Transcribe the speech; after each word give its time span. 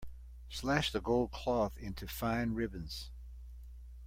Slash 0.49 0.91
the 0.91 0.99
gold 0.99 1.31
cloth 1.31 1.77
into 1.77 2.07
fine 2.07 2.55
ribbons. 2.55 3.11